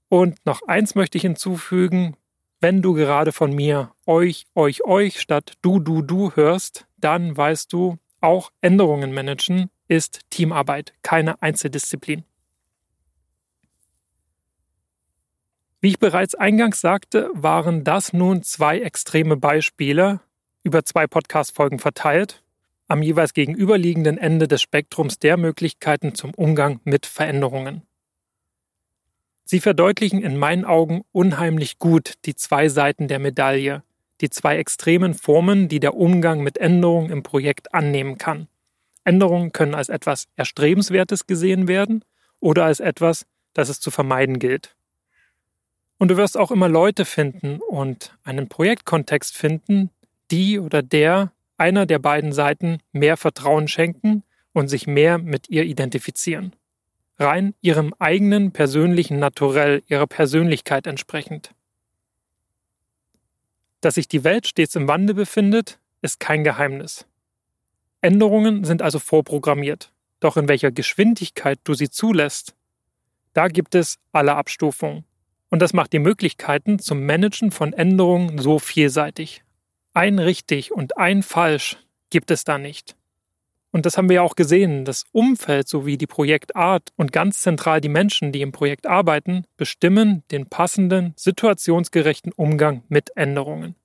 Und 0.09 0.43
noch 0.45 0.61
eins 0.67 0.95
möchte 0.95 1.17
ich 1.17 1.23
hinzufügen, 1.23 2.15
wenn 2.59 2.81
du 2.81 2.93
gerade 2.93 3.31
von 3.31 3.53
mir 3.53 3.91
euch, 4.05 4.45
euch, 4.55 4.83
euch 4.85 5.19
statt 5.19 5.53
du, 5.61 5.79
du, 5.79 6.01
du 6.01 6.31
hörst, 6.31 6.87
dann 6.97 7.35
weißt 7.35 7.71
du, 7.71 7.97
auch 8.21 8.51
Änderungen 8.61 9.13
managen 9.13 9.69
ist 9.87 10.21
Teamarbeit, 10.29 10.93
keine 11.01 11.41
Einzeldisziplin. 11.41 12.23
Wie 15.79 15.89
ich 15.89 15.99
bereits 15.99 16.35
eingangs 16.35 16.81
sagte, 16.81 17.29
waren 17.33 17.83
das 17.83 18.11
nun 18.11 18.43
zwei 18.43 18.79
extreme 18.79 19.37
Beispiele 19.37 20.19
über 20.63 20.83
zwei 20.83 21.07
Podcast-Folgen 21.07 21.79
verteilt, 21.79 22.43
am 22.87 23.01
jeweils 23.01 23.33
gegenüberliegenden 23.33 24.17
Ende 24.17 24.47
des 24.47 24.61
Spektrums 24.61 25.19
der 25.19 25.37
Möglichkeiten 25.37 26.15
zum 26.15 26.33
Umgang 26.33 26.81
mit 26.83 27.05
Veränderungen. 27.05 27.83
Sie 29.45 29.61
verdeutlichen 29.61 30.21
in 30.21 30.35
meinen 30.35 30.65
Augen 30.65 31.03
unheimlich 31.13 31.79
gut 31.79 32.15
die 32.25 32.35
zwei 32.35 32.67
Seiten 32.67 33.07
der 33.07 33.19
Medaille, 33.19 33.83
die 34.21 34.29
zwei 34.29 34.57
extremen 34.57 35.13
Formen, 35.13 35.67
die 35.67 35.79
der 35.79 35.95
Umgang 35.95 36.41
mit 36.41 36.57
Änderungen 36.57 37.11
im 37.11 37.23
Projekt 37.23 37.73
annehmen 37.73 38.17
kann. 38.17 38.47
Änderungen 39.03 39.51
können 39.51 39.75
als 39.75 39.89
etwas 39.89 40.27
Erstrebenswertes 40.35 41.27
gesehen 41.27 41.67
werden 41.67 42.03
oder 42.39 42.65
als 42.65 42.79
etwas, 42.79 43.25
das 43.53 43.69
es 43.69 43.79
zu 43.79 43.91
vermeiden 43.91 44.39
gilt. 44.39 44.75
Und 45.97 46.09
du 46.09 46.17
wirst 46.17 46.37
auch 46.37 46.51
immer 46.51 46.69
Leute 46.69 47.05
finden 47.05 47.59
und 47.59 48.15
einen 48.23 48.49
Projektkontext 48.49 49.35
finden, 49.35 49.89
die 50.29 50.59
oder 50.59 50.83
der 50.83 51.31
einer 51.57 51.85
der 51.85 51.99
beiden 51.99 52.33
Seiten 52.33 52.79
mehr 52.91 53.17
Vertrauen 53.17 53.67
schenken 53.67 54.23
und 54.53 54.67
sich 54.67 54.87
mehr 54.87 55.17
mit 55.17 55.49
ihr 55.49 55.63
identifizieren. 55.63 56.53
Rein 57.17 57.55
ihrem 57.61 57.93
eigenen 57.97 58.51
persönlichen 58.51 59.17
Naturell, 59.17 59.81
ihrer 59.87 60.05
Persönlichkeit 60.05 60.85
entsprechend. 60.85 61.51
Dass 63.87 63.95
sich 63.95 64.09
die 64.09 64.25
Welt 64.25 64.45
stets 64.45 64.75
im 64.75 64.89
Wandel 64.89 65.15
befindet, 65.15 65.79
ist 66.01 66.19
kein 66.19 66.43
Geheimnis. 66.43 67.07
Änderungen 68.01 68.65
sind 68.65 68.81
also 68.81 68.99
vorprogrammiert. 68.99 69.93
Doch 70.19 70.35
in 70.35 70.49
welcher 70.49 70.71
Geschwindigkeit 70.71 71.57
du 71.63 71.73
sie 71.73 71.89
zulässt, 71.89 72.53
da 73.31 73.47
gibt 73.47 73.75
es 73.75 73.97
alle 74.11 74.35
Abstufungen. 74.35 75.05
Und 75.47 75.61
das 75.61 75.71
macht 75.71 75.93
die 75.93 75.99
Möglichkeiten 75.99 76.79
zum 76.79 77.05
Managen 77.05 77.51
von 77.51 77.71
Änderungen 77.71 78.39
so 78.39 78.59
vielseitig. 78.59 79.45
Ein 79.93 80.19
richtig 80.19 80.73
und 80.73 80.97
ein 80.97 81.23
falsch 81.23 81.77
gibt 82.09 82.29
es 82.29 82.43
da 82.43 82.57
nicht. 82.57 82.97
Und 83.77 83.85
das 83.85 83.95
haben 83.95 84.09
wir 84.09 84.15
ja 84.15 84.21
auch 84.23 84.35
gesehen, 84.35 84.85
das 84.85 85.03
Umfeld 85.11 85.67
sowie 85.67 85.99
die 85.99 86.07
Projektart 86.07 86.89
und 86.95 87.11
ganz 87.11 87.41
zentral 87.41 87.79
die 87.79 87.89
Menschen, 87.89 88.31
die 88.31 88.41
im 88.41 88.51
Projekt 88.51 88.87
arbeiten, 88.87 89.43
bestimmen 89.55 90.23
den 90.31 90.47
passenden, 90.47 91.13
situationsgerechten 91.15 92.31
Umgang 92.31 92.81
mit 92.89 93.15
Änderungen. 93.15 93.75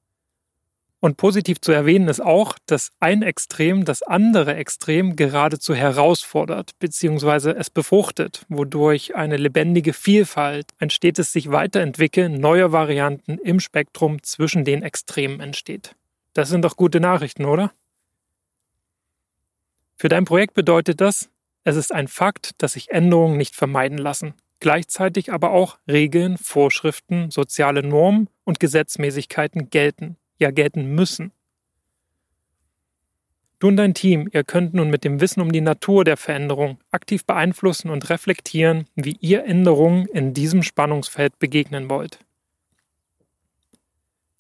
Und 1.00 1.18
positiv 1.18 1.60
zu 1.60 1.72
erwähnen 1.72 2.08
ist 2.08 2.22
auch, 2.22 2.56
dass 2.64 2.88
ein 3.00 3.20
Extrem 3.20 3.84
das 3.84 4.02
andere 4.02 4.54
Extrem 4.54 5.14
geradezu 5.14 5.74
herausfordert 5.74 6.70
bzw. 6.78 7.50
es 7.50 7.68
befruchtet, 7.68 8.46
wodurch 8.48 9.14
eine 9.14 9.36
lebendige 9.36 9.92
Vielfalt, 9.92 10.68
ein 10.78 10.88
stetes 10.88 11.34
sich 11.34 11.50
weiterentwickeln 11.50 12.40
neuer 12.40 12.72
Varianten 12.72 13.36
im 13.36 13.60
Spektrum 13.60 14.22
zwischen 14.22 14.64
den 14.64 14.82
Extremen 14.82 15.40
entsteht. 15.40 15.94
Das 16.32 16.48
sind 16.48 16.64
doch 16.64 16.76
gute 16.76 16.98
Nachrichten, 16.98 17.44
oder? 17.44 17.72
Für 20.02 20.08
dein 20.08 20.24
Projekt 20.24 20.54
bedeutet 20.54 21.00
das, 21.00 21.30
es 21.62 21.76
ist 21.76 21.92
ein 21.92 22.08
Fakt, 22.08 22.60
dass 22.60 22.72
sich 22.72 22.90
Änderungen 22.90 23.36
nicht 23.36 23.54
vermeiden 23.54 23.98
lassen, 23.98 24.34
gleichzeitig 24.58 25.32
aber 25.32 25.52
auch 25.52 25.78
Regeln, 25.86 26.38
Vorschriften, 26.38 27.30
soziale 27.30 27.84
Normen 27.84 28.28
und 28.42 28.58
Gesetzmäßigkeiten 28.58 29.70
gelten 29.70 30.16
ja 30.38 30.50
gelten 30.50 30.92
müssen. 30.96 31.30
Du 33.60 33.68
und 33.68 33.76
dein 33.76 33.94
Team, 33.94 34.28
ihr 34.32 34.42
könnt 34.42 34.74
nun 34.74 34.90
mit 34.90 35.04
dem 35.04 35.20
Wissen 35.20 35.40
um 35.40 35.52
die 35.52 35.60
Natur 35.60 36.02
der 36.02 36.16
Veränderung 36.16 36.80
aktiv 36.90 37.24
beeinflussen 37.24 37.88
und 37.88 38.10
reflektieren, 38.10 38.88
wie 38.96 39.16
ihr 39.20 39.44
Änderungen 39.44 40.06
in 40.06 40.34
diesem 40.34 40.64
Spannungsfeld 40.64 41.38
begegnen 41.38 41.88
wollt. 41.88 42.18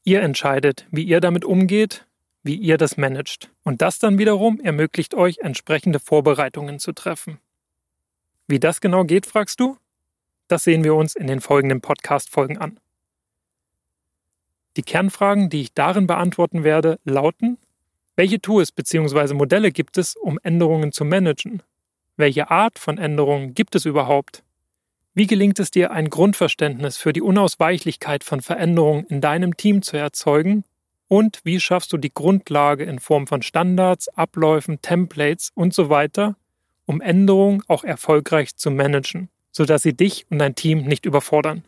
Ihr 0.02 0.22
entscheidet, 0.22 0.88
wie 0.90 1.04
ihr 1.04 1.20
damit 1.20 1.44
umgeht, 1.44 2.04
wie 2.42 2.56
ihr 2.56 2.78
das 2.78 2.96
managt. 2.96 3.50
Und 3.62 3.82
das 3.82 3.98
dann 3.98 4.18
wiederum 4.18 4.60
ermöglicht 4.60 5.14
euch, 5.14 5.38
entsprechende 5.38 5.98
Vorbereitungen 5.98 6.78
zu 6.78 6.92
treffen. 6.92 7.38
Wie 8.46 8.60
das 8.60 8.80
genau 8.80 9.04
geht, 9.04 9.26
fragst 9.26 9.60
du? 9.60 9.76
Das 10.48 10.64
sehen 10.64 10.84
wir 10.84 10.94
uns 10.94 11.14
in 11.14 11.26
den 11.26 11.40
folgenden 11.40 11.80
Podcast-Folgen 11.80 12.58
an. 12.58 12.78
Die 14.76 14.82
Kernfragen, 14.82 15.50
die 15.50 15.62
ich 15.62 15.74
darin 15.74 16.06
beantworten 16.06 16.64
werde, 16.64 16.98
lauten, 17.04 17.58
welche 18.16 18.40
Tools 18.40 18.72
bzw. 18.72 19.34
Modelle 19.34 19.72
gibt 19.72 19.96
es, 19.96 20.16
um 20.16 20.38
Änderungen 20.42 20.92
zu 20.92 21.04
managen? 21.04 21.62
Welche 22.16 22.50
Art 22.50 22.78
von 22.78 22.98
Änderungen 22.98 23.54
gibt 23.54 23.74
es 23.74 23.86
überhaupt? 23.86 24.42
Wie 25.14 25.26
gelingt 25.26 25.58
es 25.58 25.70
dir, 25.70 25.90
ein 25.90 26.10
Grundverständnis 26.10 26.96
für 26.96 27.12
die 27.12 27.22
Unausweichlichkeit 27.22 28.24
von 28.24 28.40
Veränderungen 28.40 29.04
in 29.06 29.20
deinem 29.20 29.56
Team 29.56 29.82
zu 29.82 29.96
erzeugen? 29.96 30.64
Und 31.12 31.40
wie 31.44 31.60
schaffst 31.60 31.92
du 31.92 31.98
die 31.98 32.14
Grundlage 32.14 32.84
in 32.84 32.98
Form 32.98 33.26
von 33.26 33.42
Standards, 33.42 34.08
Abläufen, 34.08 34.80
Templates 34.80 35.50
und 35.54 35.74
so 35.74 35.90
weiter, 35.90 36.36
um 36.86 37.02
Änderungen 37.02 37.62
auch 37.68 37.84
erfolgreich 37.84 38.56
zu 38.56 38.70
managen, 38.70 39.28
sodass 39.50 39.82
sie 39.82 39.92
dich 39.92 40.24
und 40.30 40.38
dein 40.38 40.54
Team 40.54 40.84
nicht 40.84 41.04
überfordern? 41.04 41.64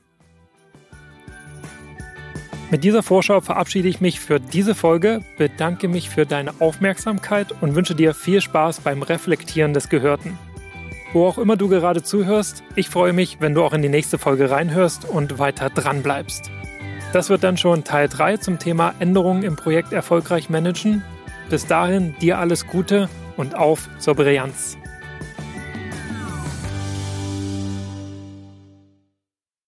Mit 2.70 2.84
dieser 2.84 3.02
Vorschau 3.02 3.42
verabschiede 3.42 3.86
ich 3.86 4.00
mich 4.00 4.18
für 4.18 4.40
diese 4.40 4.74
Folge, 4.74 5.20
bedanke 5.36 5.88
mich 5.88 6.08
für 6.08 6.24
deine 6.24 6.58
Aufmerksamkeit 6.62 7.52
und 7.60 7.74
wünsche 7.74 7.94
dir 7.94 8.14
viel 8.14 8.40
Spaß 8.40 8.80
beim 8.80 9.02
Reflektieren 9.02 9.74
des 9.74 9.90
Gehörten. 9.90 10.38
Wo 11.12 11.26
auch 11.26 11.36
immer 11.36 11.58
du 11.58 11.68
gerade 11.68 12.02
zuhörst, 12.02 12.62
ich 12.76 12.88
freue 12.88 13.12
mich, 13.12 13.42
wenn 13.42 13.52
du 13.52 13.62
auch 13.62 13.74
in 13.74 13.82
die 13.82 13.90
nächste 13.90 14.16
Folge 14.16 14.50
reinhörst 14.50 15.04
und 15.04 15.38
weiter 15.38 15.68
dran 15.68 16.02
bleibst. 16.02 16.50
Das 17.14 17.30
wird 17.30 17.44
dann 17.44 17.56
schon 17.56 17.84
Teil 17.84 18.08
3 18.08 18.38
zum 18.38 18.58
Thema 18.58 18.92
Änderungen 18.98 19.44
im 19.44 19.54
Projekt 19.54 19.92
erfolgreich 19.92 20.50
managen. 20.50 21.04
Bis 21.48 21.64
dahin 21.64 22.16
dir 22.18 22.38
alles 22.38 22.66
Gute 22.66 23.08
und 23.36 23.54
auf 23.54 23.88
zur 24.00 24.16
Brillanz. 24.16 24.76